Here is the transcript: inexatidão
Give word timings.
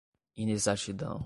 inexatidão 0.35 1.19